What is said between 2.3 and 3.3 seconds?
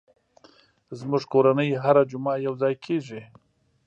یو ځای کېږي.